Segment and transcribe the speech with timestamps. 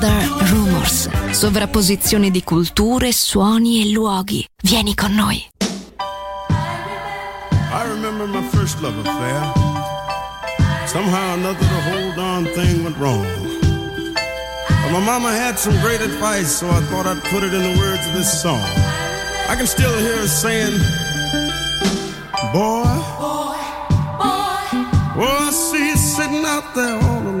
[0.00, 1.08] Other Rumors.
[1.32, 4.46] Sovrapposizione di culture, suoni e luoghi.
[4.62, 5.44] Vieni con noi.
[7.72, 9.42] I remember my first love affair.
[10.86, 13.26] Somehow another the whole darn thing went wrong.
[14.84, 17.76] But my mama had some great advice, so I thought I'd put it in the
[17.80, 18.62] words of this song.
[19.48, 20.78] I can still hear her saying,
[22.52, 22.86] Boy,
[23.18, 23.58] boy,
[24.14, 24.62] boy.
[25.18, 27.37] Oh, I see you sitting out there all alone.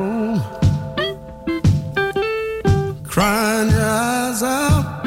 [3.18, 5.02] crying your eyes out,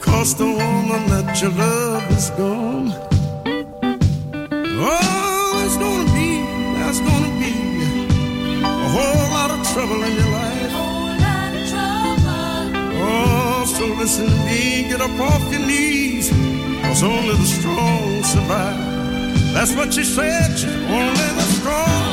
[0.00, 2.88] cause the woman that you love is gone.
[4.80, 6.30] Oh, it's gonna be,
[6.78, 7.52] that's gonna be
[8.64, 10.72] a whole lot of trouble in your life.
[13.04, 16.30] Oh, so listen to me, get up off your knees,
[16.84, 18.80] cause only the strong survive.
[19.52, 20.52] That's what she said,
[20.88, 22.11] only the strong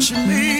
[0.00, 0.59] watching me.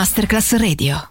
[0.00, 1.10] Masterclass Radio.